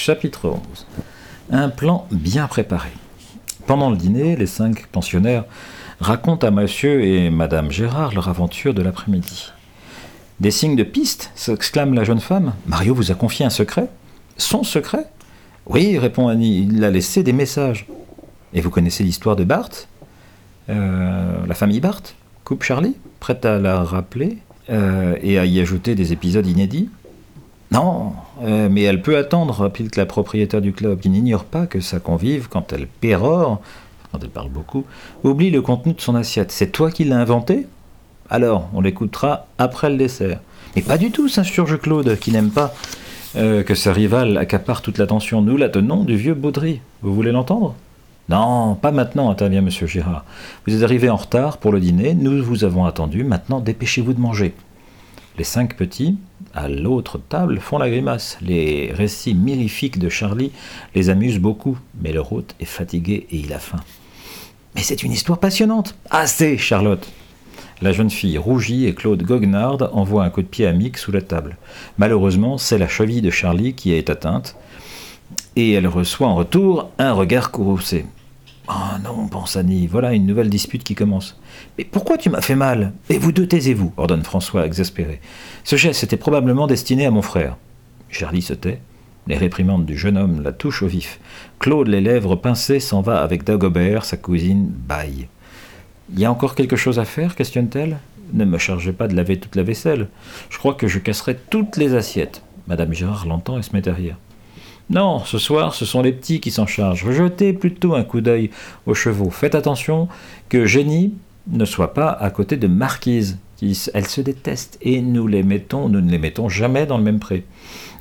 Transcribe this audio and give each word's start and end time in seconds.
Chapitre 0.00 0.48
11 0.48 0.86
Un 1.50 1.68
plan 1.68 2.06
bien 2.10 2.46
préparé. 2.46 2.88
Pendant 3.66 3.90
le 3.90 3.98
dîner, 3.98 4.34
les 4.34 4.46
cinq 4.46 4.86
pensionnaires 4.86 5.44
racontent 6.00 6.46
à 6.46 6.50
monsieur 6.50 7.04
et 7.04 7.28
madame 7.28 7.70
Gérard 7.70 8.14
leur 8.14 8.28
aventure 8.30 8.72
de 8.72 8.80
l'après-midi. 8.80 9.52
Des 10.40 10.50
signes 10.50 10.74
de 10.74 10.84
piste 10.84 11.30
s'exclame 11.34 11.92
la 11.92 12.04
jeune 12.04 12.20
femme. 12.20 12.54
Mario 12.66 12.94
vous 12.94 13.10
a 13.10 13.14
confié 13.14 13.44
un 13.44 13.50
secret? 13.50 13.88
Son 14.38 14.62
secret? 14.64 15.04
Oui, 15.66 15.98
répond 15.98 16.28
Annie, 16.28 16.66
il 16.72 16.82
a 16.82 16.90
laissé 16.90 17.22
des 17.22 17.34
messages. 17.34 17.86
Et 18.54 18.62
vous 18.62 18.70
connaissez 18.70 19.04
l'histoire 19.04 19.36
de 19.36 19.44
Bart 19.44 19.68
Euh, 20.70 21.46
La 21.46 21.54
famille 21.54 21.80
Bart 21.80 22.00
Coupe 22.44 22.62
Charlie? 22.62 22.96
Prête 23.20 23.44
à 23.44 23.58
la 23.58 23.82
rappeler? 23.84 24.38
Euh, 24.70 25.16
et 25.20 25.38
à 25.38 25.44
y 25.44 25.60
ajouter 25.60 25.94
des 25.94 26.14
épisodes 26.14 26.46
inédits? 26.46 26.88
Non, 27.72 28.14
euh, 28.42 28.68
mais 28.68 28.82
elle 28.82 29.00
peut 29.00 29.16
attendre, 29.16 29.68
pilte 29.68 29.96
la 29.96 30.06
propriétaire 30.06 30.60
du 30.60 30.72
club, 30.72 31.00
qui 31.00 31.08
n'ignore 31.08 31.44
pas 31.44 31.66
que 31.66 31.80
sa 31.80 32.00
convive, 32.00 32.48
quand 32.48 32.72
elle 32.72 32.86
pérore, 32.86 33.60
quand 34.10 34.18
elle 34.22 34.30
parle 34.30 34.48
beaucoup, 34.48 34.84
oublie 35.22 35.50
le 35.50 35.62
contenu 35.62 35.92
de 35.92 36.00
son 36.00 36.16
assiette. 36.16 36.50
C'est 36.50 36.72
toi 36.72 36.90
qui 36.90 37.04
l'as 37.04 37.18
inventé? 37.18 37.66
Alors, 38.28 38.68
on 38.74 38.80
l'écoutera 38.80 39.46
après 39.58 39.88
le 39.88 39.96
dessert. 39.96 40.40
Mais 40.74 40.82
pas 40.82 40.98
du 40.98 41.10
tout, 41.10 41.28
s'insurge 41.28 41.78
Claude, 41.78 42.18
qui 42.18 42.32
n'aime 42.32 42.50
pas 42.50 42.74
euh, 43.36 43.62
que 43.62 43.76
sa 43.76 43.92
rivale 43.92 44.36
accapare 44.36 44.82
toute 44.82 44.98
l'attention. 44.98 45.40
Nous 45.42 45.56
la 45.56 45.68
tenons 45.68 46.02
du 46.04 46.16
vieux 46.16 46.34
Baudry. 46.34 46.80
Vous 47.02 47.14
voulez 47.14 47.30
l'entendre? 47.30 47.74
Non, 48.28 48.76
pas 48.76 48.92
maintenant, 48.92 49.30
intervient 49.30 49.60
Monsieur 49.60 49.88
Girard. 49.88 50.24
Vous 50.66 50.76
êtes 50.76 50.84
arrivé 50.84 51.10
en 51.10 51.16
retard 51.16 51.58
pour 51.58 51.72
le 51.72 51.80
dîner, 51.80 52.14
nous 52.14 52.42
vous 52.44 52.62
avons 52.62 52.84
attendu, 52.84 53.24
maintenant 53.24 53.58
dépêchez-vous 53.58 54.12
de 54.12 54.20
manger. 54.20 54.54
Les 55.36 55.42
cinq 55.42 55.76
petits, 55.76 56.16
à 56.54 56.68
l'autre 56.68 57.18
table, 57.18 57.60
font 57.60 57.78
la 57.78 57.90
grimace. 57.90 58.38
Les 58.42 58.90
récits 58.92 59.34
mirifiques 59.34 59.98
de 59.98 60.08
Charlie 60.08 60.52
les 60.94 61.10
amusent 61.10 61.38
beaucoup, 61.38 61.78
mais 62.00 62.12
leur 62.12 62.32
hôte 62.32 62.54
est 62.60 62.64
fatigué 62.64 63.26
et 63.30 63.36
il 63.36 63.52
a 63.52 63.58
faim. 63.58 63.80
Mais 64.74 64.82
c'est 64.82 65.02
une 65.02 65.12
histoire 65.12 65.38
passionnante. 65.38 65.94
Assez, 66.10 66.58
Charlotte 66.58 67.10
La 67.82 67.92
jeune 67.92 68.10
fille 68.10 68.38
rougit 68.38 68.86
et 68.86 68.94
Claude 68.94 69.22
Goguenard 69.22 69.90
envoie 69.96 70.24
un 70.24 70.30
coup 70.30 70.42
de 70.42 70.46
pied 70.46 70.66
à 70.66 70.72
Mick 70.72 70.98
sous 70.98 71.12
la 71.12 71.22
table. 71.22 71.56
Malheureusement, 71.98 72.58
c'est 72.58 72.78
la 72.78 72.88
cheville 72.88 73.22
de 73.22 73.30
Charlie 73.30 73.74
qui 73.74 73.92
est 73.92 74.10
atteinte, 74.10 74.56
et 75.56 75.72
elle 75.72 75.88
reçoit 75.88 76.28
en 76.28 76.34
retour 76.34 76.90
un 76.98 77.12
regard 77.12 77.50
courroucé. 77.50 78.04
Ah 78.72 79.00
non, 79.02 79.26
pense 79.26 79.56
Annie, 79.56 79.88
voilà 79.88 80.12
une 80.12 80.26
nouvelle 80.26 80.48
dispute 80.48 80.84
qui 80.84 80.94
commence. 80.94 81.36
Mais 81.76 81.82
pourquoi 81.82 82.16
tu 82.16 82.30
m'as 82.30 82.40
fait 82.40 82.54
mal? 82.54 82.92
Et 83.08 83.18
vous 83.18 83.32
deux, 83.32 83.48
taisez-vous, 83.48 83.92
ordonne 83.96 84.22
François, 84.22 84.64
exaspéré. 84.64 85.20
Ce 85.64 85.74
geste 85.74 86.04
était 86.04 86.16
probablement 86.16 86.68
destiné 86.68 87.04
à 87.04 87.10
mon 87.10 87.20
frère. 87.20 87.56
Charlie 88.10 88.42
se 88.42 88.54
tait. 88.54 88.80
Les 89.26 89.36
réprimandes 89.36 89.86
du 89.86 89.98
jeune 89.98 90.16
homme 90.16 90.40
la 90.40 90.52
touchent 90.52 90.84
au 90.84 90.86
vif. 90.86 91.18
Claude, 91.58 91.88
les 91.88 92.00
lèvres 92.00 92.36
pincées, 92.36 92.78
s'en 92.78 93.00
va 93.00 93.22
avec 93.22 93.42
Dagobert, 93.42 94.04
sa 94.04 94.16
cousine, 94.16 94.68
baille. 94.70 95.26
Y 96.16 96.24
a 96.24 96.30
encore 96.30 96.54
quelque 96.54 96.76
chose 96.76 97.00
à 97.00 97.04
faire? 97.04 97.34
questionne-t-elle. 97.34 97.98
Ne 98.34 98.44
me 98.44 98.58
chargez 98.58 98.92
pas 98.92 99.08
de 99.08 99.16
laver 99.16 99.40
toute 99.40 99.56
la 99.56 99.64
vaisselle. 99.64 100.06
Je 100.48 100.58
crois 100.58 100.74
que 100.74 100.86
je 100.86 101.00
casserai 101.00 101.36
toutes 101.50 101.76
les 101.76 101.96
assiettes. 101.96 102.42
Madame 102.68 102.94
Gérard 102.94 103.26
l'entend 103.26 103.58
et 103.58 103.62
se 103.62 103.72
met 103.72 103.88
à 103.88 103.92
rire. 103.92 104.16
Non, 104.90 105.20
ce 105.24 105.38
soir, 105.38 105.72
ce 105.74 105.84
sont 105.84 106.02
les 106.02 106.12
petits 106.12 106.40
qui 106.40 106.50
s'en 106.50 106.66
chargent. 106.66 107.10
Jetez 107.12 107.52
plutôt 107.52 107.94
un 107.94 108.02
coup 108.02 108.20
d'œil 108.20 108.50
aux 108.86 108.94
chevaux. 108.94 109.30
Faites 109.30 109.54
attention 109.54 110.08
que 110.48 110.66
Génie 110.66 111.14
ne 111.48 111.64
soit 111.64 111.94
pas 111.94 112.10
à 112.10 112.30
côté 112.30 112.56
de 112.56 112.66
Marquise. 112.66 113.38
qui- 113.56 113.78
Elle 113.94 114.06
se 114.06 114.20
déteste 114.22 114.78
et 114.82 115.00
nous 115.02 115.26
les 115.26 115.42
mettons, 115.42 115.88
nous 115.90 116.00
ne 116.00 116.10
les 116.10 116.18
mettons 116.18 116.48
jamais 116.48 116.86
dans 116.86 116.96
le 116.98 117.04
même 117.04 117.18
pré. 117.20 117.44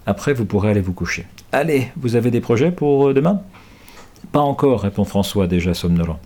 Après, 0.05 0.33
vous 0.33 0.45
pourrez 0.45 0.71
aller 0.71 0.79
vous 0.81 0.93
coucher. 0.93 1.25
Allez, 1.51 1.89
vous 1.97 2.15
avez 2.15 2.31
des 2.31 2.39
projets 2.41 2.71
pour 2.71 3.09
euh, 3.09 3.13
demain? 3.13 3.41
Pas 4.31 4.39
encore, 4.39 4.81
répond 4.81 5.03
François, 5.03 5.47
déjà 5.47 5.73
somnolent. 5.73 6.17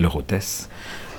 Leur 0.00 0.16
hôtesse 0.16 0.68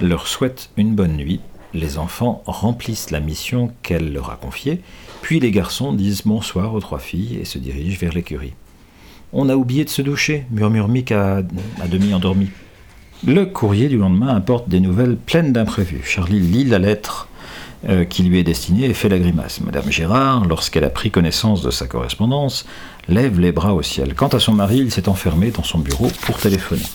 leur 0.02 0.28
souhaite 0.28 0.72
une 0.78 0.94
bonne 0.96 1.16
nuit. 1.16 1.40
Les 1.76 1.98
enfants 1.98 2.42
remplissent 2.46 3.12
la 3.12 3.20
mission 3.20 3.70
qu'elle 3.84 4.14
leur 4.14 4.30
a 4.30 4.38
confiée, 4.38 4.80
puis 5.22 5.42
les 5.42 5.52
garçons 5.52 5.92
disent 5.92 6.22
bonsoir 6.24 6.74
aux 6.74 6.80
trois 6.80 7.00
filles 7.00 7.38
et 7.42 7.44
se 7.44 7.58
dirigent 7.58 8.00
vers 8.00 8.14
l'écurie. 8.14 8.54
On 9.34 9.50
a 9.50 9.58
oublié 9.58 9.84
de 9.84 9.90
se 9.90 10.02
doucher, 10.02 10.46
murmure 10.52 10.88
Mick 10.88 11.12
à, 11.12 11.42
demi 11.92 12.14
endormi. 12.14 12.50
Le 13.28 13.46
courrier 13.46 13.90
du 13.90 13.98
lendemain 13.98 14.34
apporte 14.34 14.70
des 14.70 14.80
nouvelles 14.80 15.18
pleines 15.18 15.52
d'imprévus. 15.52 16.04
Charlie 16.06 16.40
lit 16.40 16.64
la 16.64 16.80
lettre 16.80 17.28
euh, 17.90 18.06
qui 18.06 18.24
lui 18.24 18.40
est 18.40 18.44
destinée 18.44 18.86
et 18.86 18.94
fait 18.94 19.10
la 19.10 19.20
grimace. 19.20 19.60
Madame 19.60 19.92
Gérard, 19.92 20.46
lorsqu'elle 20.46 20.86
a 20.86 20.90
pris 20.90 21.12
connaissance 21.12 21.62
de 21.62 21.72
sa 21.72 21.88
correspondance, 21.88 22.66
lève 23.10 23.38
les 23.38 23.52
bras 23.52 23.74
au 23.74 23.82
ciel. 23.82 24.14
Quant 24.16 24.30
à 24.30 24.40
son 24.40 24.54
mari, 24.54 24.78
il 24.78 24.92
s'est 24.92 25.10
enfermé 25.10 25.52
dans 25.52 25.64
son 25.64 25.80
bureau 25.80 26.08
pour 26.22 26.38
téléphoner. 26.38 26.86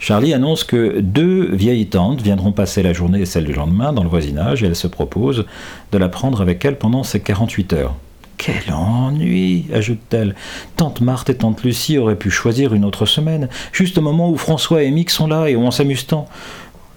Charlie 0.00 0.32
annonce 0.32 0.64
que 0.64 1.00
deux 1.00 1.54
vieilles 1.54 1.86
tantes 1.86 2.22
viendront 2.22 2.52
passer 2.52 2.82
la 2.82 2.94
journée 2.94 3.20
et 3.20 3.26
celle 3.26 3.44
du 3.44 3.52
lendemain 3.52 3.92
dans 3.92 4.02
le 4.02 4.08
voisinage 4.08 4.62
et 4.62 4.66
elle 4.66 4.74
se 4.74 4.86
propose 4.86 5.44
de 5.92 5.98
la 5.98 6.08
prendre 6.08 6.40
avec 6.40 6.64
elle 6.64 6.78
pendant 6.78 7.02
ces 7.02 7.20
48 7.20 7.74
heures. 7.74 7.94
Quel 8.38 8.72
ennui 8.72 9.66
ajoute-t-elle. 9.74 10.34
Tante 10.76 11.02
Marthe 11.02 11.28
et 11.28 11.34
tante 11.34 11.62
Lucie 11.62 11.98
auraient 11.98 12.16
pu 12.16 12.30
choisir 12.30 12.72
une 12.72 12.86
autre 12.86 13.04
semaine, 13.04 13.50
juste 13.72 13.98
au 13.98 14.00
moment 14.00 14.30
où 14.30 14.38
François 14.38 14.82
et 14.82 14.90
Mick 14.90 15.10
sont 15.10 15.26
là 15.26 15.50
et 15.50 15.56
où 15.56 15.60
on 15.60 15.70
s'amuse 15.70 16.06
tant. 16.06 16.26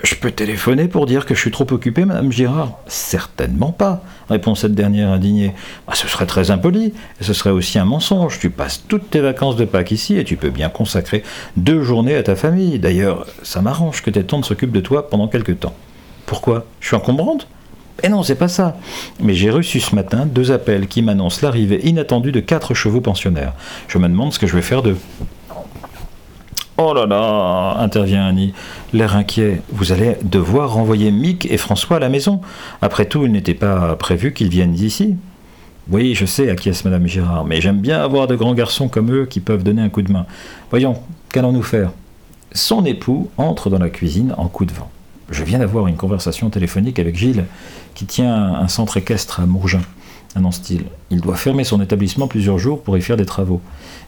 Je 0.04 0.16
peux 0.16 0.32
téléphoner 0.32 0.90
pour 0.90 1.06
dire 1.06 1.26
que 1.26 1.34
je 1.34 1.40
suis 1.40 1.52
trop 1.52 1.66
occupé, 1.72 2.04
Madame 2.04 2.30
Girard 2.30 2.78
Certainement 2.88 3.72
pas, 3.72 4.04
répond 4.30 4.54
cette 4.54 4.76
dernière 4.76 5.10
indignée. 5.10 5.54
Ah, 5.88 5.96
ce 5.96 6.10
serait 6.10 6.26
très 6.26 6.52
impoli, 6.52 6.94
et 7.22 7.24
ce 7.24 7.32
serait 7.32 7.52
aussi 7.52 7.80
un 7.80 7.86
mensonge. 7.86 8.38
Tu 8.38 8.50
passes 8.50 8.84
toutes 8.86 9.10
tes 9.10 9.22
vacances 9.22 9.56
de 9.56 9.64
Pâques 9.64 9.92
ici 9.92 10.18
et 10.18 10.26
tu 10.26 10.36
peux 10.36 10.50
bien 10.50 10.68
consacrer 10.68 11.24
deux 11.56 11.82
journées 11.84 12.16
à 12.16 12.24
ta 12.24 12.36
famille. 12.36 12.80
D'ailleurs, 12.80 13.28
ça 13.44 13.62
m'arrange 13.62 14.02
que 14.02 14.10
tes 14.10 14.26
tantes 14.26 14.44
s'occupent 14.44 14.74
de 14.74 14.82
toi 14.82 15.10
pendant 15.10 15.30
quelque 15.30 15.54
temps. 15.54 15.76
Pourquoi? 16.26 16.66
Je 16.82 16.88
suis 16.88 16.98
encombrante? 16.98 17.48
Eh 18.04 18.10
non, 18.10 18.24
c'est 18.24 18.36
pas 18.36 18.50
ça. 18.50 18.76
Mais 19.22 19.36
j'ai 19.36 19.52
reçu 19.52 19.80
ce 19.80 19.96
matin 19.96 20.26
deux 20.26 20.52
appels 20.52 20.88
qui 20.88 21.02
m'annoncent 21.02 21.40
l'arrivée 21.44 21.80
inattendue 21.88 22.34
de 22.34 22.42
quatre 22.42 22.74
chevaux 22.74 23.00
pensionnaires. 23.00 23.54
Je 23.88 23.98
me 24.00 24.10
demande 24.10 24.34
ce 24.34 24.40
que 24.40 24.48
je 24.48 24.56
vais 24.56 24.62
faire 24.62 24.82
d'eux. 24.82 24.98
Oh 26.78 26.92
là 26.96 27.06
là, 27.06 27.78
intervient 27.80 28.26
Annie, 28.26 28.52
l'air 28.94 29.16
inquiet. 29.16 29.62
Vous 29.72 29.92
allez 29.92 30.18
devoir 30.24 30.74
renvoyer 30.74 31.12
Mick 31.12 31.46
et 31.52 31.58
François 31.58 31.98
à 31.98 32.00
la 32.00 32.10
maison. 32.10 32.42
Après 32.82 33.06
tout, 33.06 33.26
il 33.26 33.32
n'était 33.32 33.54
pas 33.54 33.96
prévu 33.96 34.34
qu'ils 34.34 34.50
viennent 34.50 34.74
d'ici. 34.74 35.16
Oui, 35.92 36.16
je 36.16 36.26
sais, 36.26 36.50
acquiesce 36.50 36.84
Madame 36.84 37.06
Girard, 37.06 37.46
mais 37.46 37.62
j'aime 37.62 37.80
bien 37.80 38.02
avoir 38.02 38.26
de 38.26 38.36
grands 38.36 38.56
garçons 38.56 38.88
comme 38.88 39.12
eux 39.14 39.28
qui 39.28 39.40
peuvent 39.40 39.64
donner 39.64 39.84
un 39.84 39.90
coup 39.90 40.02
de 40.02 40.12
main. 40.12 40.26
Voyons, 40.72 40.96
qu'allons-nous 41.30 41.62
faire? 41.62 41.92
Son 42.54 42.86
époux 42.86 43.30
entre 43.38 43.70
dans 43.70 43.80
la 43.80 43.90
cuisine 43.90 44.34
en 44.38 44.48
coup 44.48 44.66
de 44.66 44.74
vent. 44.74 44.90
Je 45.30 45.44
viens 45.44 45.60
d'avoir 45.60 45.86
une 45.88 45.96
conversation 45.96 46.50
téléphonique 46.50 46.98
avec 46.98 47.16
Gilles, 47.16 47.46
qui 47.94 48.06
tient 48.06 48.34
un 48.34 48.68
centre 48.68 48.98
équestre 48.98 49.42
à 49.42 49.46
Mourgin, 49.46 49.82
annonce-t-il. 50.36 50.86
Il 51.12 51.22
doit 51.22 51.36
fermer 51.36 51.66
son 51.66 51.82
établissement 51.82 52.28
plusieurs 52.28 52.58
jours 52.58 52.82
pour 52.82 52.98
y 52.98 53.02
faire 53.02 53.18
des 53.18 53.26
travaux. 53.26 53.62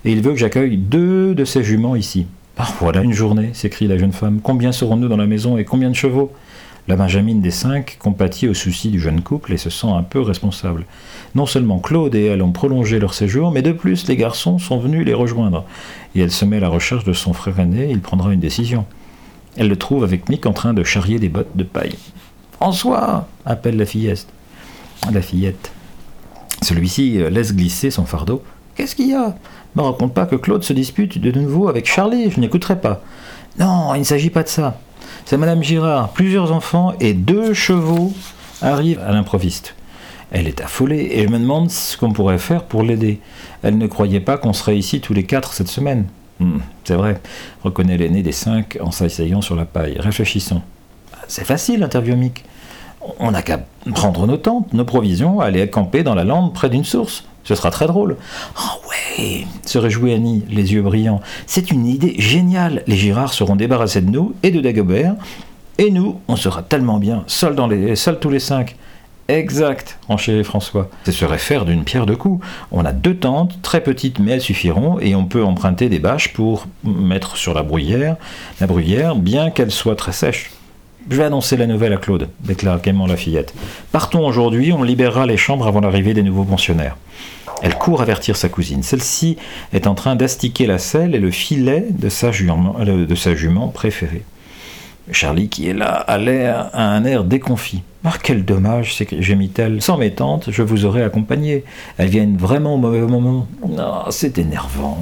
Et 0.03 0.11
il 0.11 0.21
veut 0.21 0.31
que 0.31 0.39
j'accueille 0.39 0.77
deux 0.77 1.35
de 1.35 1.45
ses 1.45 1.63
juments 1.63 1.95
ici. 1.95 2.25
Voilà 2.79 3.01
une 3.01 3.13
journée, 3.13 3.49
s'écrie 3.53 3.87
la 3.87 3.97
jeune 3.97 4.13
femme. 4.13 4.39
Combien 4.41 4.71
serons-nous 4.71 5.07
dans 5.07 5.17
la 5.17 5.25
maison 5.25 5.57
et 5.57 5.65
combien 5.65 5.89
de 5.89 5.95
chevaux? 5.95 6.31
La 6.87 6.95
Benjamine 6.95 7.41
des 7.41 7.51
cinq 7.51 7.97
compatit 7.99 8.47
aux 8.47 8.53
soucis 8.53 8.89
du 8.89 8.99
jeune 8.99 9.21
couple 9.21 9.53
et 9.53 9.57
se 9.57 9.69
sent 9.69 9.87
un 9.89 10.03
peu 10.03 10.21
responsable. 10.21 10.85
Non 11.33 11.47
seulement 11.47 11.79
Claude 11.79 12.13
et 12.13 12.25
elle 12.25 12.43
ont 12.43 12.51
prolongé 12.51 12.99
leur 12.99 13.13
séjour, 13.13 13.51
mais 13.51 13.61
de 13.61 13.71
plus 13.71 14.07
les 14.07 14.15
garçons 14.15 14.59
sont 14.59 14.77
venus 14.77 15.05
les 15.05 15.13
rejoindre. 15.13 15.65
Et 16.13 16.21
elle 16.21 16.31
se 16.31 16.45
met 16.45 16.57
à 16.57 16.61
la 16.61 16.69
recherche 16.69 17.03
de 17.03 17.13
son 17.13 17.33
frère 17.33 17.59
aîné, 17.59 17.89
il 17.89 18.01
prendra 18.01 18.31
une 18.31 18.39
décision. 18.39 18.85
Elle 19.57 19.67
le 19.67 19.77
trouve 19.77 20.03
avec 20.03 20.29
Mick 20.29 20.45
en 20.45 20.53
train 20.53 20.73
de 20.73 20.83
charrier 20.83 21.17
des 21.17 21.29
bottes 21.29 21.55
de 21.55 21.63
paille. 21.63 21.97
François 22.53 23.27
appelle 23.45 23.77
la 23.77 23.85
fillette. 23.85 24.27
La 25.11 25.21
fillette. 25.21 25.71
Celui-ci 26.61 27.21
euh, 27.21 27.29
laisse 27.29 27.55
glisser 27.55 27.89
son 27.91 28.05
fardeau. 28.05 28.43
Qu'est-ce 28.75 28.95
qu'il 28.95 29.07
y 29.09 29.13
a? 29.13 29.35
Ne 29.75 29.81
me 29.81 29.87
raconte 29.87 30.13
pas 30.13 30.25
que 30.25 30.35
Claude 30.35 30.63
se 30.63 30.73
dispute 30.73 31.17
de 31.17 31.31
nouveau 31.31 31.69
avec 31.69 31.85
Charlie, 31.85 32.29
je 32.29 32.39
n'écouterai 32.39 32.79
pas. 32.79 33.01
Non, 33.57 33.95
il 33.95 33.99
ne 33.99 34.03
s'agit 34.03 34.29
pas 34.29 34.43
de 34.43 34.49
ça. 34.49 34.77
C'est 35.25 35.37
Madame 35.37 35.63
Girard, 35.63 36.09
plusieurs 36.09 36.51
enfants 36.51 36.93
et 36.99 37.13
deux 37.13 37.53
chevaux 37.53 38.13
arrivent 38.61 38.99
à 38.99 39.11
l'improviste. 39.11 39.75
Elle 40.31 40.47
est 40.47 40.59
affolée 40.59 41.09
et 41.13 41.23
je 41.23 41.29
me 41.29 41.39
demande 41.39 41.71
ce 41.71 41.95
qu'on 41.95 42.11
pourrait 42.11 42.37
faire 42.37 42.63
pour 42.63 42.83
l'aider. 42.83 43.21
Elle 43.63 43.77
ne 43.77 43.87
croyait 43.87 44.19
pas 44.19 44.37
qu'on 44.37 44.53
serait 44.53 44.77
ici 44.77 44.99
tous 44.99 45.13
les 45.13 45.23
quatre 45.23 45.53
cette 45.53 45.69
semaine. 45.69 46.05
Hmm, 46.39 46.57
c'est 46.83 46.95
vrai, 46.95 47.21
reconnaît 47.63 47.97
l'aîné 47.97 48.23
des 48.23 48.33
cinq 48.33 48.77
en 48.81 48.91
s'asseyant 48.91 49.41
sur 49.41 49.55
la 49.55 49.65
paille. 49.65 49.97
Réfléchissons. 49.99 50.61
C'est 51.29 51.45
facile, 51.45 51.81
interview 51.83 52.15
Mick. 52.17 52.43
On 53.19 53.31
n'a 53.31 53.41
qu'à 53.41 53.61
prendre 53.93 54.27
nos 54.27 54.37
tentes, 54.37 54.73
nos 54.73 54.83
provisions, 54.83 55.39
aller 55.39 55.69
camper 55.69 56.03
dans 56.03 56.15
la 56.15 56.23
lande 56.23 56.53
près 56.53 56.69
d'une 56.69 56.83
source. 56.83 57.23
Ce 57.45 57.55
sera 57.55 57.71
très 57.71 57.87
drôle. 57.87 58.17
Ah 58.57 58.75
ouais, 58.89 59.45
se 59.65 59.77
réjouit 59.77 60.13
Annie, 60.13 60.43
les 60.49 60.73
yeux 60.73 60.81
brillants. 60.81 61.21
C'est 61.45 61.71
une 61.71 61.85
idée 61.85 62.15
géniale. 62.17 62.83
Les 62.87 62.97
Girards 62.97 63.33
seront 63.33 63.55
débarrassés 63.55 64.01
de 64.01 64.09
nous 64.09 64.33
et 64.43 64.51
de 64.51 64.59
Dagobert. 64.59 65.15
Et 65.77 65.91
nous, 65.91 66.19
on 66.27 66.35
sera 66.35 66.63
tellement 66.63 66.97
bien, 66.97 67.23
seuls, 67.27 67.55
dans 67.55 67.67
les, 67.67 67.95
seuls 67.95 68.19
tous 68.19 68.29
les 68.29 68.39
cinq. 68.39 68.75
Exact, 69.27 69.97
enchérit 70.07 70.43
François. 70.43 70.89
Ce 71.05 71.11
serait 71.11 71.37
faire 71.37 71.65
d'une 71.65 71.83
pierre 71.83 72.05
deux 72.05 72.15
coups. 72.15 72.45
On 72.71 72.85
a 72.85 72.91
deux 72.91 73.15
tentes, 73.15 73.61
très 73.61 73.81
petites 73.81 74.19
mais 74.19 74.31
elles 74.33 74.41
suffiront, 74.41 74.99
et 74.99 75.15
on 75.15 75.25
peut 75.25 75.43
emprunter 75.43 75.89
des 75.89 75.99
bâches 75.99 76.33
pour 76.33 76.67
mettre 76.83 77.35
sur 77.35 77.53
la 77.53 77.63
bruyère, 77.63 78.17
la 78.61 78.67
bruyère, 78.67 79.15
bien 79.15 79.49
qu'elle 79.49 79.71
soit 79.71 79.95
très 79.95 80.11
sèche. 80.11 80.51
Je 81.07 81.17
vais 81.17 81.23
annoncer 81.23 81.55
la 81.55 81.67
nouvelle 81.67 81.93
à 81.93 81.97
Claude, 81.97 82.29
déclare 82.39 82.81
gaiement 82.81 83.05
la 83.05 83.15
fillette. 83.15 83.53
Partons 83.91 84.25
aujourd'hui, 84.25 84.73
on 84.73 84.81
libérera 84.81 85.27
les 85.27 85.37
chambres 85.37 85.67
avant 85.67 85.79
l'arrivée 85.79 86.15
des 86.15 86.23
nouveaux 86.23 86.45
pensionnaires. 86.45 86.97
Elle 87.61 87.75
court 87.75 88.01
avertir 88.01 88.35
sa 88.35 88.49
cousine. 88.49 88.81
Celle-ci 88.81 89.37
est 89.71 89.85
en 89.85 89.93
train 89.93 90.15
d'astiquer 90.15 90.65
la 90.65 90.79
selle 90.79 91.13
et 91.13 91.19
le 91.19 91.29
filet 91.29 91.85
de 91.91 92.09
sa 92.09 92.31
jument, 92.31 92.75
euh, 92.79 93.35
jument 93.35 93.67
préférée. 93.67 94.23
Charlie, 95.11 95.47
qui 95.49 95.69
est 95.69 95.73
là, 95.73 95.93
a 95.93 96.17
l'air 96.17 96.71
à 96.73 96.89
un 96.89 97.05
air 97.05 97.23
déconfit. 97.23 97.83
Ah, 98.03 98.13
quel 98.21 98.43
dommage, 98.43 99.03
gémit-elle. 99.19 99.83
Sans 99.83 99.97
mes 99.97 100.11
tantes, 100.11 100.49
je 100.49 100.63
vous 100.63 100.85
aurais 100.85 101.03
accompagné. 101.03 101.63
Elles 101.97 102.09
viennent 102.09 102.37
vraiment 102.37 102.73
au 102.73 102.77
mauvais 102.77 103.01
moment. 103.01 103.47
C'est 104.09 104.39
énervant. 104.39 104.99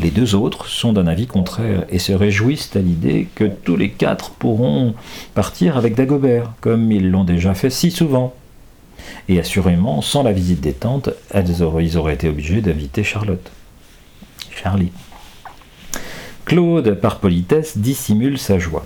Les 0.00 0.10
deux 0.10 0.34
autres 0.34 0.66
sont 0.68 0.92
d'un 0.92 1.06
avis 1.06 1.26
contraire 1.26 1.84
et 1.90 1.98
se 1.98 2.12
réjouissent 2.12 2.74
à 2.76 2.80
l'idée 2.80 3.28
que 3.34 3.44
tous 3.44 3.76
les 3.76 3.90
quatre 3.90 4.30
pourront 4.30 4.94
partir 5.34 5.76
avec 5.76 5.94
Dagobert, 5.94 6.52
comme 6.60 6.90
ils 6.90 7.10
l'ont 7.10 7.24
déjà 7.24 7.54
fait 7.54 7.70
si 7.70 7.90
souvent. 7.90 8.34
Et 9.28 9.38
assurément, 9.38 10.00
sans 10.00 10.22
la 10.22 10.32
visite 10.32 10.60
des 10.60 10.72
tantes, 10.72 11.10
ils 11.34 11.62
auraient 11.96 12.14
été 12.14 12.28
obligés 12.28 12.62
d'inviter 12.62 13.04
Charlotte. 13.04 13.50
Charlie. 14.50 14.92
Claude, 16.44 16.94
par 16.94 17.18
politesse, 17.18 17.78
dissimule 17.78 18.38
sa 18.38 18.58
joie. 18.58 18.84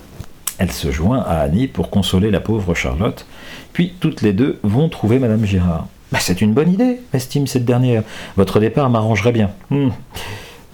Elle 0.58 0.72
se 0.72 0.90
joint 0.90 1.20
à 1.20 1.38
Annie 1.38 1.68
pour 1.68 1.90
consoler 1.90 2.30
la 2.30 2.40
pauvre 2.40 2.74
Charlotte, 2.74 3.26
puis 3.72 3.94
toutes 4.00 4.22
les 4.22 4.32
deux 4.32 4.58
vont 4.62 4.88
trouver 4.88 5.18
Madame 5.18 5.44
Girard. 5.44 5.86
Bah, 6.12 6.18
c'est 6.20 6.40
une 6.40 6.54
bonne 6.54 6.72
idée, 6.72 7.00
estime 7.12 7.46
cette 7.46 7.64
dernière. 7.64 8.02
Votre 8.36 8.60
départ 8.60 8.88
m'arrangerait 8.88 9.32
bien. 9.32 9.50
Hmm. 9.70 9.90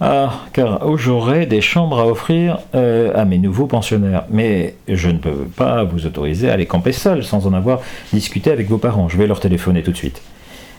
Ah, 0.05 0.33
car 0.51 0.97
j'aurai 0.97 1.45
des 1.45 1.61
chambres 1.61 1.97
à 1.97 2.05
offrir 2.05 2.59
euh, 2.75 3.13
à 3.15 3.23
mes 3.23 3.37
nouveaux 3.37 3.67
pensionnaires. 3.67 4.25
Mais 4.29 4.75
je 4.89 5.07
ne 5.07 5.17
peux 5.17 5.45
pas 5.55 5.85
vous 5.85 6.05
autoriser 6.05 6.49
à 6.49 6.53
aller 6.55 6.65
camper 6.65 6.91
seul 6.91 7.23
sans 7.23 7.47
en 7.47 7.53
avoir 7.53 7.79
discuté 8.11 8.51
avec 8.51 8.67
vos 8.67 8.77
parents. 8.77 9.07
Je 9.07 9.15
vais 9.17 9.27
leur 9.27 9.39
téléphoner 9.39 9.81
tout 9.81 9.93
de 9.93 9.97
suite. 9.97 10.21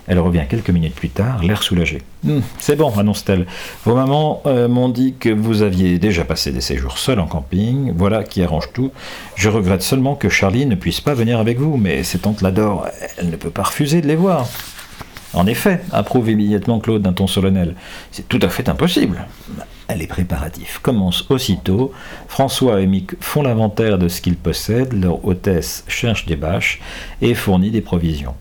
Elle 0.07 0.19
revient 0.19 0.43
quelques 0.47 0.69
minutes 0.69 0.95
plus 0.95 1.09
tard, 1.09 1.43
l'air 1.43 1.63
soulagé. 1.63 2.03
Hmm, 2.23 2.41
c'est 2.59 2.77
bon, 2.77 2.93
annonce-t-elle. 2.99 3.47
Vos 3.87 3.95
mamans 3.95 4.43
euh, 4.45 4.69
m'ont 4.69 4.91
dit 4.91 5.15
que 5.19 5.31
vous 5.31 5.63
aviez 5.63 5.99
déjà 5.99 6.27
passé 6.27 6.53
des 6.53 6.61
séjours 6.61 6.99
seuls 6.99 7.19
en 7.19 7.27
camping. 7.27 7.95
Voilà 7.97 8.25
qui 8.25 8.43
arrange 8.43 8.75
tout. 8.75 8.93
Je 9.37 9.49
regrette 9.49 9.81
seulement 9.81 10.17
que 10.17 10.29
Charlie 10.29 10.67
ne 10.67 10.75
puisse 10.75 11.01
pas 11.01 11.15
venir 11.15 11.39
avec 11.39 11.59
vous, 11.59 11.79
mais 11.79 12.03
ses 12.03 12.19
tantes 12.19 12.43
l'adorent. 12.43 12.89
Elle 13.17 13.31
ne 13.31 13.37
peut 13.37 13.49
pas 13.49 13.63
refuser 13.63 14.03
de 14.03 14.07
les 14.07 14.17
voir. 14.17 14.47
En 15.35 15.47
effet, 15.47 15.81
approuve 15.93 16.31
immédiatement 16.31 16.79
Claude 16.79 17.03
d'un 17.03 17.13
ton 17.13 17.27
solennel. 17.27 17.75
C'est 18.13 18.29
tout 18.29 18.39
à 18.43 18.49
fait 18.49 18.69
impossible. 18.69 19.27
Les 19.95 20.07
préparatifs 20.07 20.79
commencent 20.79 21.27
aussitôt. 21.29 21.93
François 22.29 22.81
et 22.81 22.87
Mick 22.87 23.13
font 23.21 23.43
l'inventaire 23.43 23.99
de 23.99 24.09
ce 24.09 24.21
qu'ils 24.21 24.37
possèdent, 24.37 24.93
leur 24.93 25.25
hôtesse 25.25 25.85
cherche 25.89 26.25
des 26.27 26.37
bâches 26.37 26.81
et 27.21 27.35
fournit 27.35 27.71
des 27.71 27.83
provisions. 27.83 28.35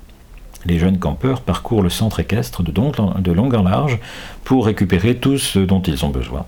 Les 0.65 0.79
jeunes 0.79 0.99
campeurs 0.99 1.41
parcourent 1.41 1.81
le 1.81 1.89
centre 1.89 2.21
équestre 2.21 2.63
de, 2.63 2.71
de 2.71 3.31
long 3.31 3.53
en 3.53 3.63
large 3.63 3.99
pour 4.45 4.65
récupérer 4.65 5.15
tout 5.15 5.37
ce 5.37 5.59
dont 5.59 5.81
ils 5.81 6.05
ont 6.05 6.09
besoin. 6.09 6.45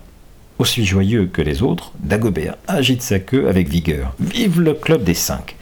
Aussi 0.58 0.86
joyeux 0.86 1.26
que 1.26 1.42
les 1.42 1.62
autres, 1.62 1.92
Dagobert 2.00 2.54
agite 2.66 3.02
sa 3.02 3.18
queue 3.18 3.48
avec 3.48 3.68
vigueur. 3.68 4.14
Vive 4.18 4.60
le 4.62 4.72
club 4.72 5.04
des 5.04 5.12
cinq 5.12 5.56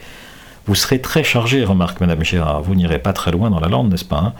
Vous 0.67 0.75
serez 0.75 1.01
très 1.01 1.23
chargé, 1.25 1.65
remarque 1.65 1.99
Madame 1.99 2.23
Gérard. 2.23 2.61
Vous 2.61 2.75
n'irez 2.75 2.99
pas 2.99 3.11
très 3.11 3.31
loin 3.31 3.49
dans 3.49 3.59
la 3.59 3.67
lande, 3.67 3.91
n'est-ce 3.91 4.05
pas 4.05 4.19
hein? 4.19 4.33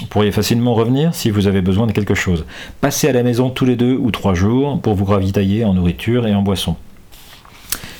Vous 0.00 0.06
pourriez 0.06 0.32
facilement 0.32 0.74
revenir 0.74 1.14
si 1.14 1.30
vous 1.30 1.46
avez 1.46 1.60
besoin 1.60 1.86
de 1.86 1.92
quelque 1.92 2.14
chose. 2.14 2.44
Passez 2.80 3.08
à 3.08 3.12
la 3.12 3.22
maison 3.22 3.50
tous 3.50 3.64
les 3.64 3.76
deux 3.76 3.96
ou 3.96 4.10
trois 4.10 4.34
jours 4.34 4.80
pour 4.80 4.94
vous 4.94 5.04
ravitailler 5.04 5.64
en 5.64 5.74
nourriture 5.74 6.26
et 6.26 6.34
en 6.34 6.42
boisson. 6.42 6.76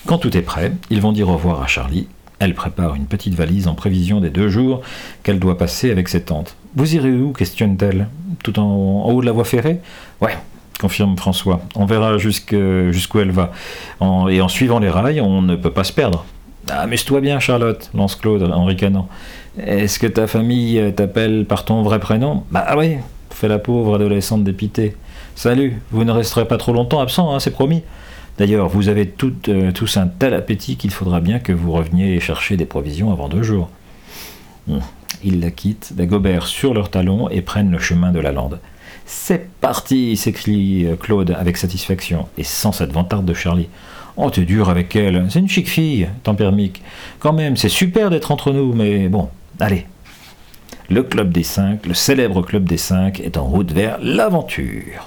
Quand 0.06 0.19
tout 0.19 0.37
est 0.37 0.43
prêt, 0.43 0.73
ils 0.91 1.00
vont 1.00 1.12
dire 1.12 1.29
au 1.29 1.35
revoir 1.35 1.62
à 1.62 1.67
Charlie 1.67 2.08
elle 2.44 2.55
prépare 2.55 2.94
une 2.94 3.06
petite 3.06 3.35
valise 3.35 3.69
en 3.69 3.75
prévision 3.75 4.20
des 4.20 4.31
deux 4.31 4.49
jours 4.49 4.82
qu'elle 5.23 5.38
doit 5.38 5.56
passer 5.56 5.91
avec 5.91 6.08
ses 6.08 6.23
tantes. 6.23 6.56
Vous 6.76 6.94
irez 6.94 7.12
où 7.12 7.32
questionne-t-elle. 7.32 8.08
Tout 8.43 8.58
en, 8.58 9.05
haut 9.06 9.20
de 9.20 9.26
la 9.26 9.32
voie 9.32 9.44
ferrée? 9.44 9.81
Ouais, 10.20 10.37
confirme 10.81 11.17
François. 11.17 11.62
On 11.75 11.87
verra 11.87 12.19
jusqu'où 12.19 13.20
elle 13.20 13.31
va. 13.31 13.52
et 14.29 14.41
en 14.41 14.49
suivant 14.49 14.79
les 14.79 14.91
rails, 14.91 15.20
on 15.20 15.41
ne 15.41 15.56
peut 15.56 15.70
pas 15.70 15.85
se 15.85 15.93
perdre. 15.93 16.26
Amuse-toi 16.69 17.21
bien, 17.21 17.41
Charlotte, 17.41 17.91
lance 17.95 18.17
Claude 18.17 18.43
en 18.43 18.65
ricanant. 18.65 19.09
Est-ce 19.59 19.99
que 19.99 20.07
ta 20.07 20.27
famille 20.27 20.93
t'appelle 20.97 21.45
par 21.47 21.65
ton 21.65 21.83
vrai 21.83 22.01
prénom? 22.01 22.45
Bah 22.51 22.75
oui, 22.77 22.97
fait 23.31 23.49
la 23.49 23.59
pauvre 23.59 23.97
adolescente 23.97 24.45
dépitée. 24.45 24.97
Salut, 25.35 25.81
vous 25.91 26.05
ne 26.05 26.13
resterez 26.13 26.47
pas 26.47 26.57
trop 26.57 26.73
longtemps 26.73 27.01
absent, 27.01 27.35
hein, 27.35 27.41
c'est 27.41 27.51
promis. 27.51 27.83
D'ailleurs, 28.39 28.69
vous 28.69 28.89
avez 28.89 29.13
euh, 29.49 29.73
tous 29.73 29.97
un 29.97 30.07
tel 30.07 30.35
appétit 30.35 30.77
qu'il 30.77 30.91
faudra 30.91 31.21
bien 31.21 31.39
que 31.39 31.53
vous 31.53 31.73
reveniez 31.73 32.19
chercher 32.21 32.57
des 32.57 32.65
provisions 32.65 33.13
avant 33.13 33.29
deux 33.29 33.43
jours. 33.43 33.69
Hum, 34.69 34.81
ils 35.23 35.41
la 35.41 35.51
quittent, 35.51 35.93
Dagobert 35.95 36.47
sur 36.47 36.75
leurs 36.75 36.91
talons 36.91 37.29
et 37.29 37.43
prennent 37.43 37.71
le 37.71 37.79
chemin 37.79 38.13
de 38.13 38.21
la 38.21 38.33
lande. 38.33 38.59
C'est 39.07 39.51
parti 39.61 40.17
s'écrie 40.17 40.87
euh, 40.87 40.97
Claude 40.97 41.35
avec 41.39 41.57
satisfaction, 41.57 42.29
et 42.39 42.45
sans 42.45 42.73
cette 42.73 42.93
vantarde 42.93 43.27
de 43.27 43.35
Charlie. 43.35 43.69
Oh, 44.17 44.31
t'es 44.31 44.45
dur 44.45 44.69
avec 44.69 44.95
elle, 44.95 45.27
c'est 45.29 45.41
une 45.41 45.49
chic 45.49 45.69
fille, 45.69 46.09
Mick. 46.53 46.83
Quand 47.19 47.33
même, 47.33 47.57
c'est 47.57 47.69
super 47.69 48.11
d'être 48.11 48.31
entre 48.31 48.53
nous, 48.53 48.73
mais 48.73 49.09
bon, 49.09 49.29
allez. 49.59 49.87
Le 50.89 51.03
club 51.03 51.33
des 51.33 51.43
cinq, 51.43 51.87
le 51.87 51.95
célèbre 51.95 52.43
club 52.43 52.65
des 52.65 52.77
cinq, 52.77 53.19
est 53.21 53.37
en 53.37 53.45
route 53.45 53.73
vers 53.73 53.99
l'aventure. 54.01 55.05